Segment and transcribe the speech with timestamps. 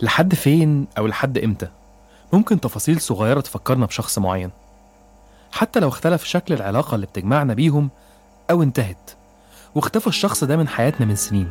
[0.00, 1.68] لحد فين أو لحد إمتى؟
[2.32, 4.50] ممكن تفاصيل صغيرة تفكرنا بشخص معين؟
[5.52, 7.90] حتى لو اختلف شكل العلاقة اللي بتجمعنا بيهم
[8.50, 9.10] أو انتهت
[9.74, 11.50] واختفى الشخص ده من حياتنا من سنين.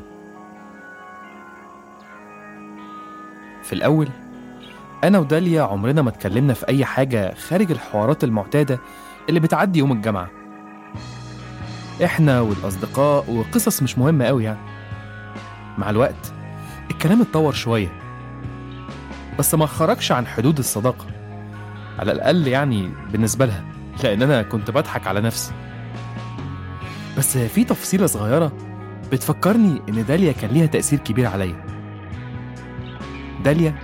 [3.64, 4.10] في الأول
[5.04, 8.80] أنا وداليا عمرنا ما اتكلمنا في أي حاجة خارج الحوارات المعتادة
[9.30, 10.30] اللي بتعدي يوم الجامعة
[12.04, 14.60] إحنا والأصدقاء وقصص مش مهمة أوي يعني.
[15.78, 16.34] مع الوقت
[16.92, 18.07] الكلام اتطور شوية.
[19.40, 21.06] بس ما خرجش عن حدود الصداقة.
[22.00, 23.64] على الأقل يعني بالنسبة لها
[24.04, 25.54] لأن أنا كنت بضحك على نفسي.
[27.18, 28.52] بس في تفصيلة صغيرة
[29.12, 31.66] بتفكرني إن داليا كان ليها تأثير كبير عليا.
[33.44, 33.76] داليا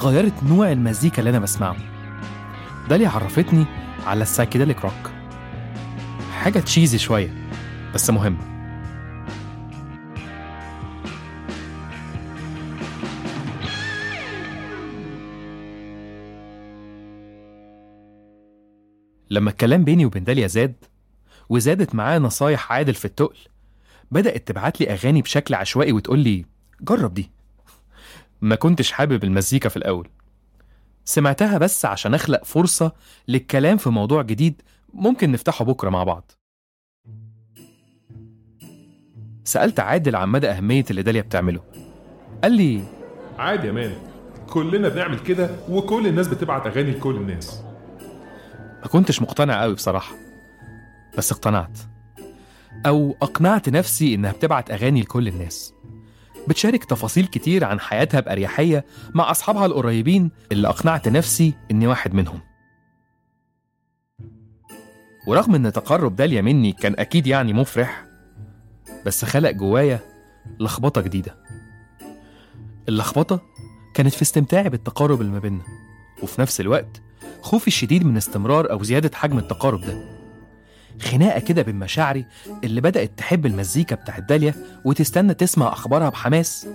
[0.00, 1.76] غيرت نوع المزيكا اللي أنا بسمعه.
[2.88, 3.64] داليا عرفتني
[4.06, 5.10] على السايكيديليك روك.
[6.42, 7.34] حاجة تشيزي شوية
[7.94, 8.55] بس مهمة.
[19.36, 20.74] لما الكلام بيني وبين داليا زاد
[21.48, 23.38] وزادت معاه نصايح عادل في التقل
[24.10, 26.44] بدأت تبعت لي أغاني بشكل عشوائي وتقول لي
[26.80, 27.30] جرب دي.
[28.40, 30.08] ما كنتش حابب المزيكا في الأول.
[31.04, 32.92] سمعتها بس عشان أخلق فرصة
[33.28, 34.62] للكلام في موضوع جديد
[34.94, 36.32] ممكن نفتحه بكرة مع بعض.
[39.44, 41.62] سألت عادل عن مدى أهمية اللي داليا بتعمله.
[42.42, 42.84] قال لي
[43.38, 43.94] عادي يا مان
[44.48, 47.65] كلنا بنعمل كده وكل الناس بتبعت أغاني لكل الناس.
[48.82, 50.14] ما كنتش مقتنع قوي بصراحة
[51.18, 51.78] بس اقتنعت.
[52.86, 55.74] أو أقنعت نفسي إنها بتبعت أغاني لكل الناس.
[56.48, 58.84] بتشارك تفاصيل كتير عن حياتها بأريحية
[59.14, 62.40] مع أصحابها القريبين اللي أقنعت نفسي إني واحد منهم.
[65.26, 68.06] ورغم إن تقرب داليا مني كان أكيد يعني مفرح
[69.06, 70.00] بس خلق جوايا
[70.60, 71.36] لخبطة جديدة.
[72.88, 73.40] اللخبطة
[73.94, 75.62] كانت في استمتاعي بالتقارب اللي ما بينا
[76.22, 77.02] وفي نفس الوقت
[77.42, 80.16] خوفي الشديد من استمرار أو زيادة حجم التقارب ده.
[81.02, 82.26] خناقة كده بين مشاعري
[82.64, 84.54] اللي بدأت تحب المزيكا بتاعت داليا
[84.84, 86.68] وتستنى تسمع أخبارها بحماس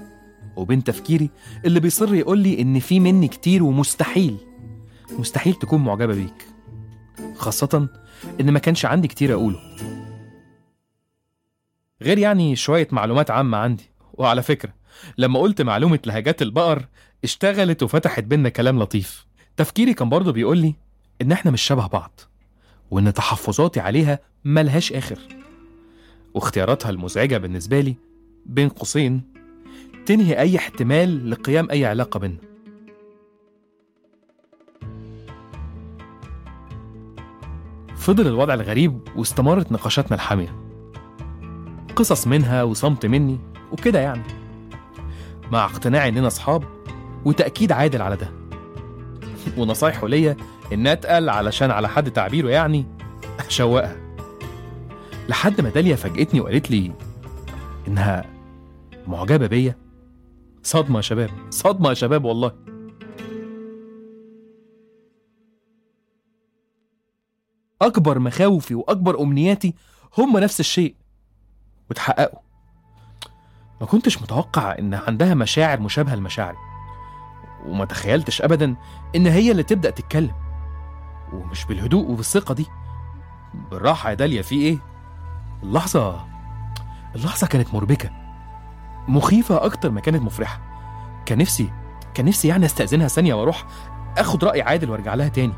[0.55, 1.29] وبين تفكيري
[1.65, 4.37] اللي بيصر يقول لي إن في مني كتير ومستحيل
[5.19, 6.45] مستحيل تكون معجبة بيك
[7.35, 7.87] خاصة
[8.41, 9.59] إن ما كانش عندي كتير أقوله.
[12.01, 14.73] غير يعني شوية معلومات عامة عندي وعلى فكرة
[15.17, 16.87] لما قلت معلومة لهجات البقر
[17.23, 19.25] اشتغلت وفتحت بينا كلام لطيف.
[19.61, 20.75] تفكيري كان برضه بيقول لي
[21.21, 22.19] إن إحنا مش شبه بعض
[22.91, 25.19] وإن تحفظاتي عليها ملهاش آخر.
[26.33, 27.95] واختياراتها المزعجة بالنسبة لي
[28.45, 29.21] بين قوسين
[30.05, 32.37] تنهي أي احتمال لقيام أي علاقة بينا.
[37.95, 40.55] فضل الوضع الغريب واستمرت نقاشاتنا الحامية.
[41.95, 43.39] قصص منها وصمت مني
[43.71, 44.23] وكده يعني.
[45.51, 46.63] مع اقتناعي إننا أصحاب
[47.25, 48.40] وتأكيد عادل على ده.
[49.57, 50.37] ونصايحه ليا
[50.73, 52.85] إن أتقل علشان على حد تعبيره يعني
[53.47, 53.97] أشوقها.
[55.29, 56.91] لحد ما داليا فاجئتني وقالت لي
[57.87, 58.25] إنها
[59.07, 59.75] معجبة بيا.
[60.63, 62.51] صدمة يا شباب صدمة يا شباب والله.
[67.81, 69.73] أكبر مخاوفي وأكبر أمنياتي
[70.17, 70.95] هم نفس الشيء.
[71.89, 72.39] وتحققوا.
[73.81, 76.70] ما كنتش متوقع إن عندها مشاعر مشابهة لمشاعري.
[77.65, 78.75] وما تخيلتش أبدا
[79.15, 80.31] إن هي اللي تبدأ تتكلم.
[81.33, 82.67] ومش بالهدوء وبالثقة دي.
[83.71, 84.77] بالراحة يا داليا في إيه؟
[85.63, 86.25] اللحظة
[87.15, 88.09] اللحظة كانت مربكة.
[89.07, 90.61] مخيفة أكتر ما كانت مفرحة.
[91.25, 91.69] كان نفسي
[92.13, 93.65] كان نفسي يعني أستأذنها ثانية وأروح
[94.17, 95.53] أخد رأي عادل وأرجع لها تاني.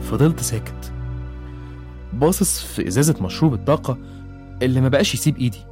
[0.00, 0.92] فضلت ساكت.
[2.12, 3.98] باصص في إزازة مشروب الطاقة
[4.62, 5.66] اللي ما بقاش يسيب إيدي.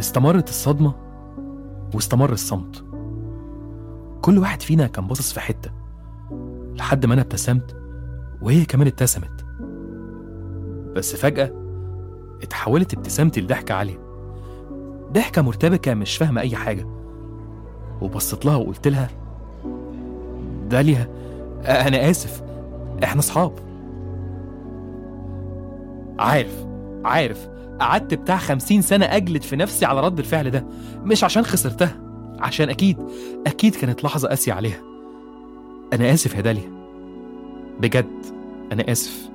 [0.00, 1.03] استمرت الصدمة
[1.94, 2.84] واستمر الصمت.
[4.22, 5.70] كل واحد فينا كان باصص في حتة.
[6.74, 7.76] لحد ما أنا ابتسمت
[8.42, 9.44] وهي كمان ابتسمت.
[10.96, 11.52] بس فجأة
[12.42, 13.98] اتحولت ابتسامتي لضحكة عالية.
[15.12, 16.86] ضحكة مرتبكة مش فاهمة أي حاجة.
[18.00, 19.08] وبصيت لها وقلت لها
[20.68, 21.08] داليا
[21.64, 22.42] أنا آسف.
[23.04, 23.52] إحنا أصحاب.
[26.18, 26.66] عارف
[27.04, 27.48] عارف.
[27.80, 30.66] قعدت بتاع خمسين سنة أجلد في نفسي على رد الفعل ده
[30.96, 32.00] مش عشان خسرتها
[32.40, 32.98] عشان أكيد
[33.46, 34.80] أكيد كانت لحظة قاسية عليها.
[35.92, 36.70] أنا آسف يا داليا.
[37.80, 38.24] بجد
[38.72, 39.28] أنا آسف.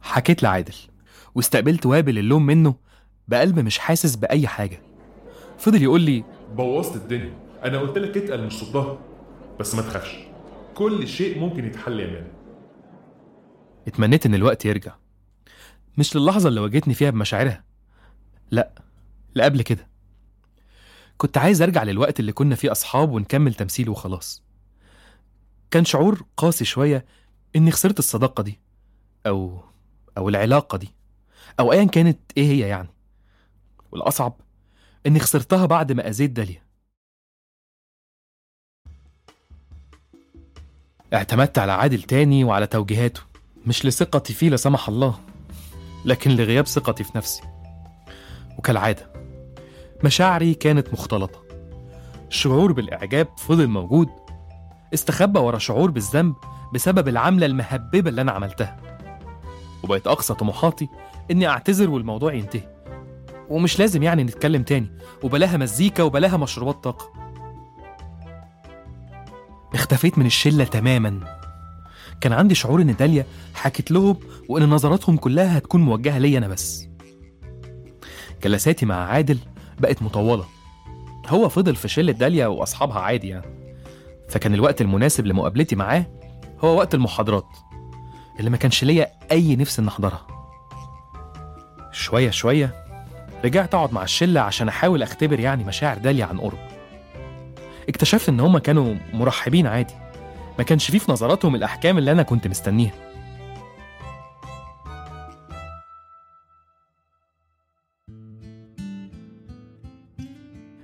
[0.00, 0.74] حكيت لعادل
[1.34, 2.74] واستقبلت وابل اللوم منه
[3.28, 4.82] بقلب مش حاسس بأي حاجة.
[5.58, 6.24] فضل يقول لي
[6.56, 7.34] بوظت الدنيا.
[7.64, 8.98] أنا قلت لك اتقل مش صدها
[9.60, 10.31] بس ما تخافش.
[10.74, 12.32] كل شيء ممكن يتحل يا مان
[13.86, 14.94] اتمنيت إن الوقت يرجع.
[15.98, 17.64] مش للحظة اللي واجهتني فيها بمشاعرها.
[18.50, 18.82] لا
[19.34, 19.88] لا قبل كده.
[21.16, 24.42] كنت عايز أرجع للوقت اللي كنا فيه أصحاب ونكمل تمثيل وخلاص.
[25.70, 27.04] كان شعور قاسي شوية
[27.56, 28.60] إني خسرت الصداقة دي
[29.26, 29.64] أو
[30.18, 30.94] أو العلاقة دي
[31.60, 32.88] أو ايا كانت إيه هي يعني.
[33.92, 34.40] والأصعب
[35.06, 36.62] إني خسرتها بعد ما أذيت داليا.
[41.14, 43.20] اعتمدت على عادل تاني وعلى توجيهاته
[43.66, 45.14] مش لثقتي فيه لا سمح الله
[46.04, 47.42] لكن لغياب ثقتي في نفسي.
[48.58, 49.12] وكالعادة
[50.04, 51.42] مشاعري كانت مختلطة.
[52.28, 54.08] شعور بالإعجاب فضل موجود.
[54.94, 56.34] استخبى ورا شعور بالذنب
[56.74, 58.76] بسبب العملة المهببة اللي أنا عملتها.
[59.82, 60.88] وبقت أقصى طموحاتي
[61.30, 62.68] إني أعتذر والموضوع ينتهي.
[63.48, 64.98] ومش لازم يعني نتكلم تاني.
[65.22, 67.21] وبلاها مزيكا وبلاها مشروبات طاقة.
[69.74, 71.20] اختفيت من الشلة تماما.
[72.20, 74.16] كان عندي شعور إن داليا حكت لهم
[74.48, 76.88] وإن نظراتهم كلها هتكون موجهة ليا أنا بس.
[78.44, 79.38] جلساتي مع عادل
[79.80, 80.44] بقت مطولة.
[81.28, 83.46] هو فضل في شلة داليا وأصحابها عادي يعني.
[84.28, 86.06] فكان الوقت المناسب لمقابلتي معاه
[86.60, 87.46] هو وقت المحاضرات
[88.38, 90.26] اللي ما كانش ليا أي نفس إن أحضرها.
[91.92, 92.74] شوية شوية
[93.44, 96.58] رجعت أقعد مع الشلة عشان أحاول أختبر يعني مشاعر داليا عن قرب
[97.88, 99.94] اكتشفت إن هما كانوا مرحبين عادي.
[100.58, 102.92] ما كانش فيه في نظراتهم الأحكام اللي أنا كنت مستنيها.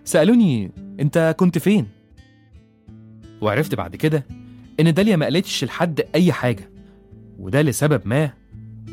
[0.04, 1.88] سألوني أنت كنت فين؟
[3.40, 4.26] وعرفت بعد كده
[4.80, 6.70] إن داليا ما قالتش لحد أي حاجة
[7.38, 8.30] وده لسبب ما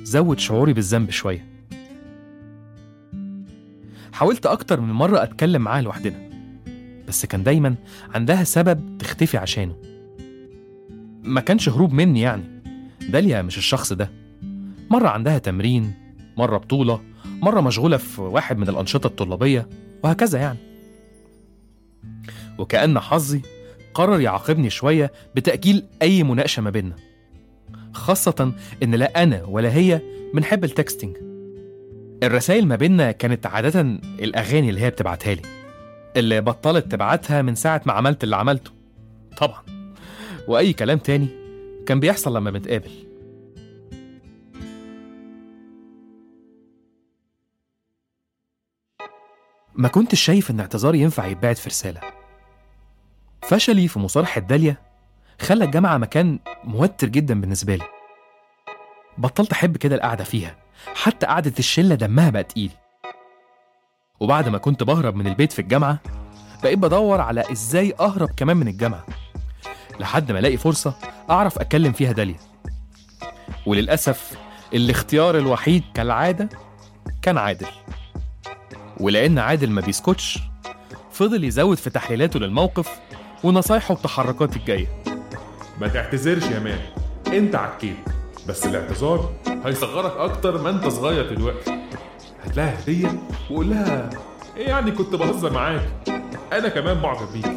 [0.04, 1.46] زود شعوري بالذنب شوية.
[4.14, 6.25] حاولت أكتر من مرة أتكلم معاها لوحدنا.
[7.08, 7.76] بس كان دايما
[8.14, 9.76] عندها سبب تختفي عشانه.
[11.24, 12.44] ما كانش هروب مني يعني.
[13.10, 14.12] داليا مش الشخص ده.
[14.90, 15.94] مرة عندها تمرين
[16.38, 19.70] مرة بطولة مرة مشغولة في واحد من الأنشطة الطلابية
[20.04, 20.60] وهكذا يعني.
[22.58, 23.42] وكأن حظي
[23.94, 26.96] قرر يعاقبني شوية بتأجيل أي مناقشة ما بيننا.
[27.94, 28.54] خاصة
[28.84, 30.02] إن لا أنا ولا هي
[30.34, 31.18] بنحب التكستنج
[32.24, 33.82] الرسائل ما بيننا كانت عادة
[34.20, 35.42] الأغاني اللي هي بتبعتها لي.
[36.16, 38.72] اللي بطلت تبعتها من ساعة ما عملت اللي عملته.
[39.38, 39.64] طبعا.
[40.48, 41.28] وأي كلام تاني
[41.86, 42.92] كان بيحصل لما بنتقابل.
[49.76, 52.02] ما كنتش شايف إن اعتذاري ينفع يتبعت في رسالة.
[53.42, 54.78] فشلي في مصالحة داليا
[55.42, 57.86] خلى الجامعة مكان موتر جدا بالنسبة لي.
[59.18, 60.56] بطلت أحب كده القعدة فيها.
[60.96, 62.72] حتى قعدة الشلة دمها بقى تقيل.
[64.20, 66.00] وبعد ما كنت بهرب من البيت في الجامعة
[66.64, 69.06] بقيت بدور على إزاي أهرب كمان من الجامعة.
[70.00, 70.96] لحد ما ألاقي فرصة
[71.30, 72.36] أعرف أتكلم فيها داليا.
[73.66, 74.32] وللأسف
[74.74, 76.50] الاختيار الوحيد كالعادة
[77.22, 77.68] كان عادل.
[79.00, 80.40] ولأن عادل ما بيسكتش
[81.12, 83.00] فضل يزود في تحليلاته للموقف
[83.44, 84.88] ونصايحه بتحركاتي الجاية.
[85.82, 86.80] ما تعتذرش يا مان
[87.28, 87.98] أنت عكيت
[88.48, 89.34] بس الاعتذار
[89.66, 91.75] هيصغرك أكتر ما أنت صغير دلوقتي.
[92.46, 93.20] هات لها هدية
[93.52, 94.10] وقول لها
[94.58, 95.90] إيه يعني كنت بهزر معاك؟
[96.54, 97.52] أنا كمان معجب بيك.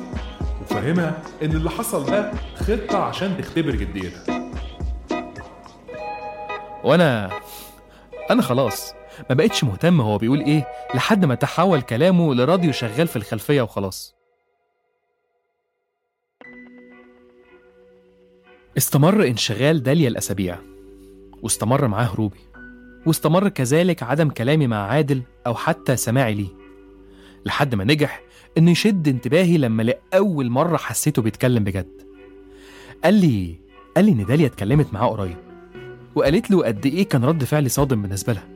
[0.63, 4.51] وفهمها إن اللي حصل ده خطة عشان تختبر جديتها.
[6.85, 7.31] وأنا
[8.31, 8.95] أنا خلاص
[9.31, 14.15] ما بقتش مهتم هو بيقول إيه لحد ما تحول كلامه لراديو شغال في الخلفية وخلاص.
[18.77, 20.59] استمر انشغال داليا الأسابيع
[21.43, 22.39] واستمر معاه هروبي
[23.07, 26.49] واستمر كذلك عدم كلامي مع عادل أو حتى سماعي ليه.
[27.47, 28.23] لحد ما نجح
[28.59, 32.03] إنه يشد انتباهي لما لأول مرة حسيته بيتكلم بجد.
[33.05, 33.61] قال لي
[33.97, 35.37] قال لي إن داليا اتكلمت معاه قريب.
[36.15, 38.49] وقالت له قد إيه كان رد فعلي صادم بالنسبة لها.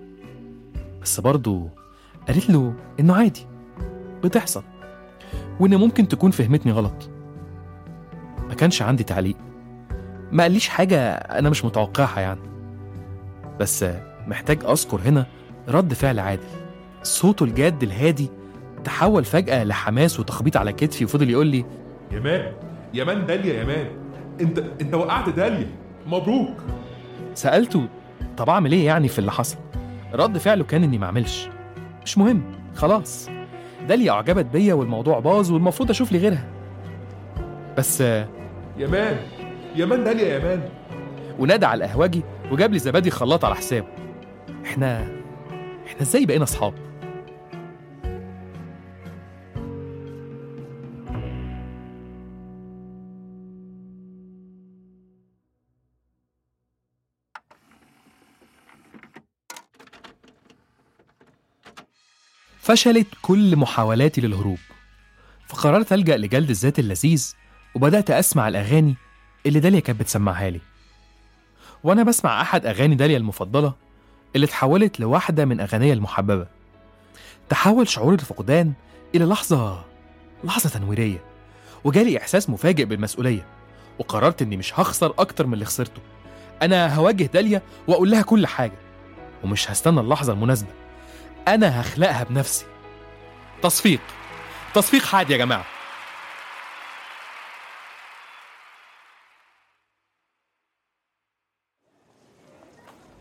[1.03, 1.69] بس برضه
[2.29, 3.47] قالت له إنه عادي.
[4.25, 4.63] بتحصل.
[5.61, 7.11] وإن ممكن تكون فهمتني غلط.
[8.49, 9.37] ما كانش عندي تعليق.
[10.33, 12.41] ما قاليش حاجة أنا مش متوقعها يعني.
[13.61, 13.85] بس
[14.27, 15.27] محتاج أذكر هنا
[15.69, 16.43] رد فعل عادل.
[17.03, 18.31] صوته الجاد الهادي
[18.85, 21.65] تحول فجأة لحماس وتخبيط على كتفي وفضل يقول لي
[22.13, 22.53] يا man
[22.95, 23.87] يا man داليا يا man.
[24.41, 25.67] انت انت وقعت داليا.
[26.07, 26.57] مبروك.
[27.35, 27.87] سألته
[28.37, 29.57] طب أعمل إيه يعني في اللي حصل؟
[30.15, 31.49] رد فعله كان إني ما أعملش.
[32.05, 32.43] مش مهم
[32.75, 33.29] خلاص.
[33.89, 36.45] داليا أعجبت بيا والموضوع باظ والمفروض أشوف لي غيرها.
[37.79, 38.29] بس يا
[38.79, 39.17] man
[39.77, 40.69] يا مان داليا يا مان.
[41.39, 43.87] ونادى على القهوجي وجاب لي زبادي خلاط على حسابه.
[44.65, 45.03] إحنا
[45.87, 46.93] إحنا إزاي بقينا اصحاب؟
[62.61, 64.59] فشلت كل محاولاتي للهروب
[65.47, 67.35] فقررت ألجأ لجلد الذات اللذيذ
[67.75, 68.95] وبدأت أسمع الأغاني
[69.47, 70.61] اللي داليا كانت بتسمعها لي.
[71.85, 73.75] وأنا بسمع أحد أغاني داليا المفضلة
[74.37, 76.47] اللي اتحولت لواحدة من أغانيها المحببة.
[77.49, 78.73] تحول شعور الفقدان
[79.15, 79.85] إلى لحظة
[80.45, 81.25] لحظة تنويرية
[81.85, 83.47] وجالي إحساس مفاجئ بالمسؤولية
[83.99, 86.01] وقررت إني مش هخسر أكتر من اللي خسرته.
[86.63, 88.79] أنا هواجه داليا وأقول لها كل حاجة
[89.45, 90.69] ومش هستنى اللحظة المناسبة.
[91.49, 92.67] أنا هخلقها بنفسي.
[93.63, 94.01] تصفيق.
[94.75, 95.65] تصفيق حاد يا جماعة.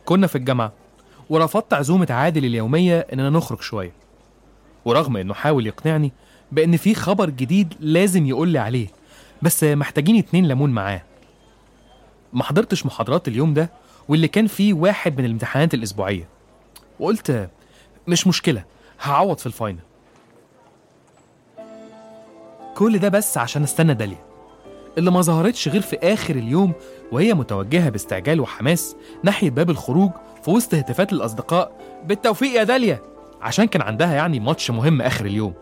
[0.06, 0.81] كنا في الجامعة.
[1.32, 3.92] ورفضت عزومة عادل اليومية إننا نخرج شوية.
[4.86, 6.12] ورغم إنه حاول يقنعني
[6.52, 8.88] بإن في خبر جديد لازم يقول لي عليه
[9.42, 11.02] بس محتاجين اتنين ليمون معاه.
[12.34, 13.70] ما حضرتش محاضرات اليوم ده
[14.08, 16.28] واللي كان فيه واحد من الامتحانات الأسبوعية.
[17.00, 17.50] وقلت
[18.08, 18.64] مش مشكلة
[19.02, 19.80] هعوض في الفاينل.
[22.76, 24.31] كل ده بس عشان استنى داليا.
[24.98, 26.74] اللي ما ظهرتش غير في آخر اليوم
[27.12, 30.12] وهي متوجهة باستعجال وحماس ناحية باب الخروج
[30.44, 31.72] في وسط هتافات الأصدقاء.
[32.06, 33.00] بالتوفيق يا داليا!
[33.42, 35.54] عشان كان عندها يعني ماتش مهم آخر اليوم.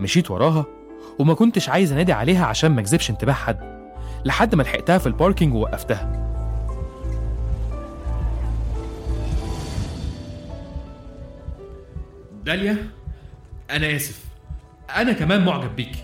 [0.00, 0.64] مشيت وراها
[1.18, 3.74] وما كنتش عايز أنادي عليها عشان ما اجذبش انتباه حد
[4.24, 6.20] لحد ما لحقتها في الباركينج ووقفتها.
[12.44, 12.76] داليا
[13.70, 14.24] أنا آسف.
[14.96, 16.02] أنا كمان معجب بيكي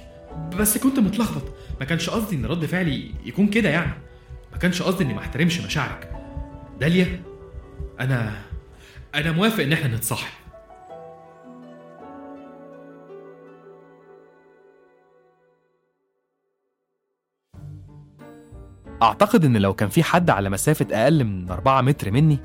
[0.58, 1.42] بس كنت متلخبط.
[1.80, 3.92] ما كانش قصدي إن رد فعلي يكون كده يعني.
[4.52, 6.12] ما كانش قصدي إني ما أحترمش مشاعرك.
[6.80, 7.22] داليا
[8.00, 8.32] أنا
[9.14, 10.40] أنا موافق إن إحنا نتصاحب.
[19.02, 22.38] أعتقد إن لو كان في حد على مسافة أقل من 4 متر مني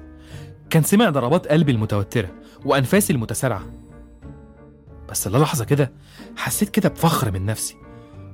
[0.69, 2.31] كان سمع ضربات قلبي المتوترة
[2.65, 3.63] وأنفاسي المتسارعة.
[5.09, 5.91] بس للحظة كده
[6.37, 7.84] حسيت كده بفخر من نفسي.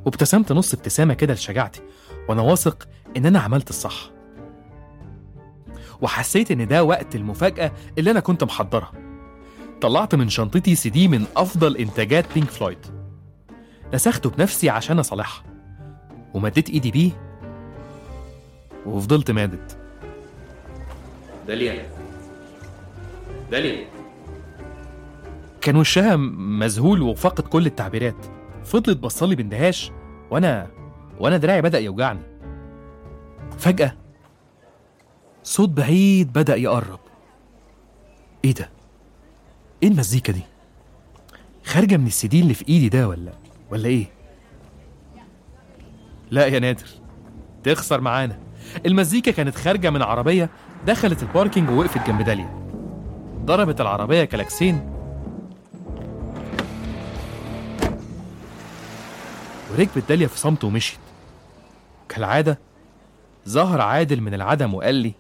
[0.06, 1.82] وابتسمت نص ابتسامة كده لشجاعتي
[2.30, 4.12] وأنا واثق إن أنا عملت الصح.
[6.02, 8.92] وحسيت إن ده وقت المفاجأة اللي أنا كنت محضرها.
[9.82, 12.86] طلعت من شنطتي سي دي من أفضل إنتاجات بينك فلويد
[13.94, 15.44] نسخته بنفسي عشان أصالحها.
[16.34, 17.12] ومديت إيدي بيه
[18.86, 19.72] وفضلت مادد.
[21.48, 21.90] داليا
[23.52, 23.86] داليا
[25.62, 28.41] كان وشها مذهول وفاقد كل التعبيرات.
[28.66, 29.92] فضلت بصلي باندهاش
[30.32, 30.68] وأنا
[31.20, 32.20] وأنا دراعي بدأ يوجعني
[33.58, 33.94] فجأة
[35.44, 37.00] صوت بعيد بدأ يقرب
[38.46, 38.70] إيه ده؟
[39.84, 40.42] إيه المزيكا دي؟
[41.66, 43.32] خارجة من السي اللي في إيدي ده ولا
[43.72, 44.06] ولا إيه؟
[46.32, 46.86] لا يا نادر
[47.64, 48.40] تخسر معانا
[48.86, 50.50] المزيكا كانت خارجة من عربية
[50.88, 52.62] دخلت ال parking ووقفت جنب داليا
[53.46, 54.91] ضربت العربية كلاكسين
[59.72, 61.00] وركبت داليا في صمت ومشيت.
[62.10, 62.60] كالعادة
[63.50, 65.14] ظهر عادل من العدم وقال لي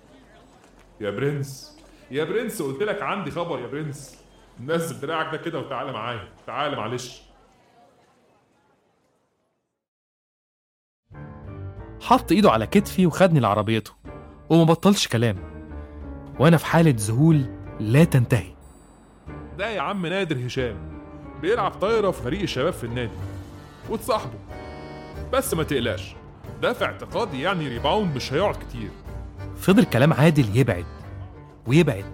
[1.01, 1.77] يا برنس
[2.11, 4.17] يا برنس قلت لك عندي خبر يا برنس.
[4.65, 6.27] نزل دراعك ده كده وتعالى معايا.
[6.47, 7.21] تعالى معلش.
[12.01, 13.91] حط ايده على كتفي وخدني لعربيته
[14.49, 15.37] وما بطلش كلام.
[16.39, 17.45] وأنا في حالة ذهول
[17.79, 18.53] لا تنتهي.
[19.53, 21.01] هتلاقي يا عم نادر هشام
[21.41, 23.30] بيلعب طايرة في فريق الشباب في النادي.
[23.91, 24.39] وتصاحبه.
[25.33, 26.15] بس ما تقلقش
[26.61, 28.89] ده في اعتقادي يعني ريباوند مش هيقعد كتير.
[29.57, 30.85] فضل كلام عادل يبعد
[31.67, 32.05] ويبعد.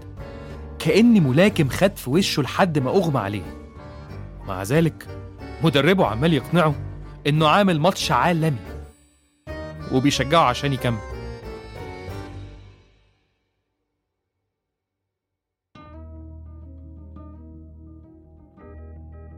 [0.80, 3.58] كأن ملاكم خد في وشه لحد ما أغمى عليه.
[4.48, 5.08] مع ذلك
[5.64, 6.76] مدربه عمال يقنعه
[7.28, 8.58] إنه عامل ماتش عالمي
[9.92, 10.98] وبيشجعه عشان يكمل.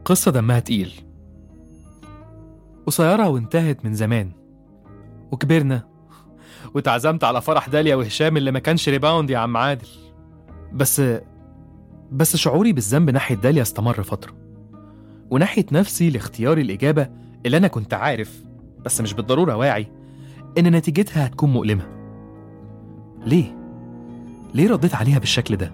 [0.04, 1.09] قصة دمها تقيل.
[2.86, 4.30] قصيرة وانتهت من زمان.
[5.32, 5.88] وكبرنا.
[6.74, 9.88] واتعزمت على فرح داليا وهشام اللي ما كانش ريباوند يا عم عادل.
[10.72, 11.02] بس
[12.12, 14.32] بس شعوري بالذنب ناحية داليا استمر فترة.
[15.30, 17.08] وناحية نفسي لاختيار الإجابة
[17.46, 18.44] اللي أنا كنت عارف
[18.84, 19.86] بس مش بالضرورة واعي
[20.58, 21.86] إن نتيجتها هتكون مؤلمة.
[23.26, 23.56] ليه؟
[24.54, 25.72] ليه رديت عليها بالشكل ده؟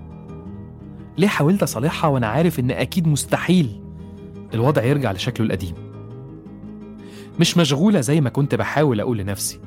[1.19, 3.81] ليه حاولت أصالحها وأنا عارف إن أكيد مستحيل؟
[4.55, 5.75] الوضع يرجع لشكله القديم.
[7.41, 9.61] مش مشغولة زي ما كنت بحاول أقول لنفسي.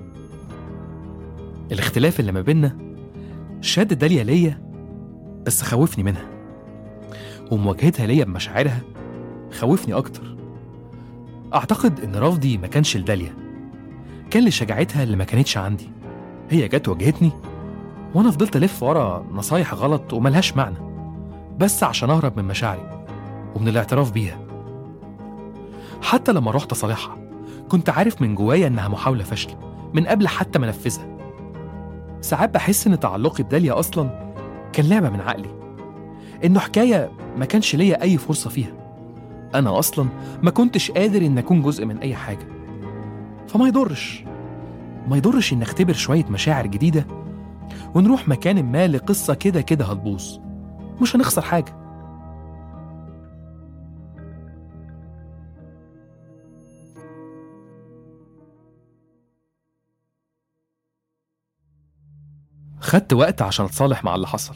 [1.71, 2.77] الاختلاف اللي ما بينا
[3.61, 4.61] شد داليا ليا
[5.45, 6.25] بس خوفني منها.
[7.51, 8.81] ومواجهتها ليا بمشاعرها
[9.51, 10.35] خوفني أكتر.
[11.53, 13.33] أعتقد إن رفضي ما كانش لداليا.
[14.29, 15.89] كان لشجاعتها اللي ما كانتش عندي.
[16.49, 17.31] هي جت واجهتني
[18.15, 20.77] وأنا فضلت ألف ورا نصايح غلط وملهاش معنى
[21.57, 23.05] بس عشان أهرب من مشاعري
[23.55, 24.39] ومن الاعتراف بيها.
[26.01, 27.28] حتى لما رحت أصالحها
[27.69, 29.55] كنت عارف من جوايا إنها محاولة فاشلة
[29.93, 31.17] من قبل حتى ما أنفذها.
[32.21, 34.33] ساعات بحس إن تعلقي بداليا أصلا
[34.73, 35.49] كان لعبة من عقلي
[36.45, 38.71] إنه حكاية ما كانش ليا أي فرصة فيها.
[39.55, 40.07] أنا أصلا
[40.43, 42.47] ما كنتش قادر إن أكون جزء من أي حاجة.
[43.47, 44.23] فما يضرش
[45.07, 47.05] ما يضرش إن أختبر شوية مشاعر جديدة
[47.95, 50.37] ونروح مكان ما لقصة كده كده هتبوظ.
[51.01, 51.78] مش هنخسر حاجة.
[62.89, 64.55] خدت وقت عشان اتصالح مع اللي حصل.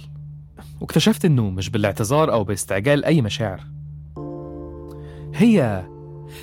[0.82, 3.62] واكتشفت إنه مش بالاعتذار أو باستعجال أي مشاعر.
[5.36, 5.84] هي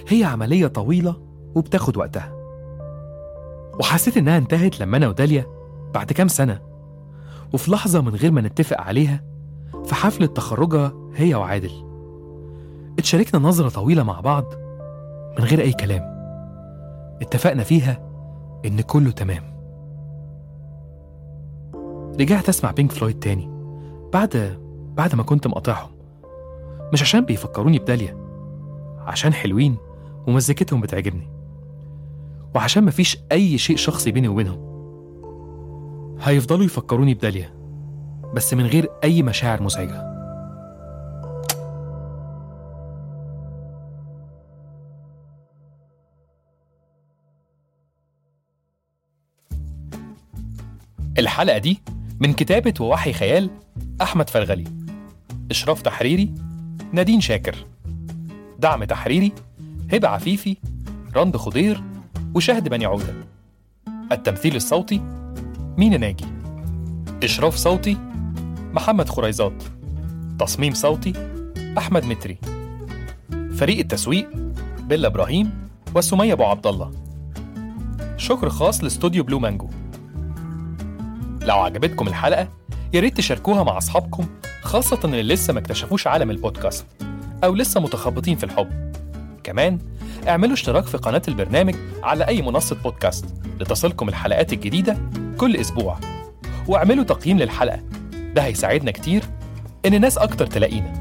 [0.09, 1.17] هي عملية طويلة
[1.55, 2.33] وبتاخد وقتها.
[3.81, 5.47] وحسيت إنها انتهت لما أنا وداليا
[5.95, 6.61] بعد كام سنة.
[7.53, 9.25] وفي لحظة من غير ما نتفق عليها
[9.85, 11.73] في حفلة تخرجها هي وعادل.
[12.99, 14.45] اتشاركنا نظرة طويلة مع بعض
[15.39, 16.03] من غير أي كلام.
[17.23, 18.11] اتفقنا فيها
[18.67, 19.50] إن كله تمام.
[22.21, 23.51] رجعت أسمع بينك فلويد تاني.
[24.13, 24.59] بعد
[24.97, 25.91] بعد ما كنت مقاطعهم
[26.93, 28.17] مش عشان بيفكروني بداليا
[28.99, 29.77] عشان حلوين
[30.27, 31.31] ومزيكتهم بتعجبني.
[32.55, 34.71] وعشان مفيش أي شيء شخصي بيني وبينهم.
[36.21, 37.53] هيفضلوا يفكروني بداليا
[38.35, 40.11] بس من غير أي مشاعر مزعجة.
[51.19, 51.83] الحلقة دي
[52.21, 53.51] من كتابة ووحي خيال
[54.03, 54.65] أحمد فرغلي
[55.51, 56.35] إشراف تحريري
[56.93, 57.67] نادين شاكر.
[58.59, 59.33] دعم تحريري
[59.93, 60.57] هبة عفيفي
[61.17, 61.83] رند خضير
[62.35, 63.15] وشهد بني عودة.
[64.13, 65.01] التمثيل الصوتي
[65.79, 66.25] مينا ناجي.
[67.23, 67.97] إشراف صوتي
[68.73, 69.63] محمد خريزات.
[70.39, 71.13] تصميم صوتي
[71.79, 72.39] أحمد متري.
[73.53, 74.31] فريق التسويق
[74.81, 76.91] بيلا إبراهيم وسمية أبو عبد الله.
[78.17, 79.69] شكر خاص لاستوديو بلو مانجو.
[81.43, 82.49] لو عجبتكم الحلقة
[82.93, 84.27] يا ريت تشاركوها مع أصحابكم
[84.63, 86.87] خاصة اللي لسه ما اكتشفوش عالم البودكاست
[87.45, 88.93] أو لسه متخبطين في الحب.
[89.45, 89.79] كمان
[90.29, 93.25] اعملوا اشتراك في قناة البرنامج على أي منصة بودكاست
[93.61, 94.97] لتصلكم الحلقات الجديدة
[95.37, 95.99] كل أسبوع.
[96.69, 97.81] واعملوا تقييم للحلقة
[98.35, 99.23] ده هيساعدنا كتير
[99.87, 100.93] إن ناس أكتر تلاقينا.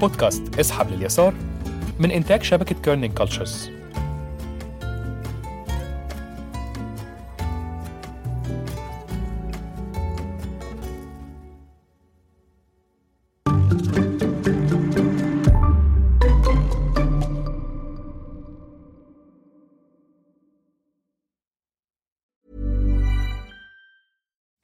[0.00, 1.34] بودكاست اسحب لليسار
[1.98, 3.70] من إنتاج شبكة Kerning Cultures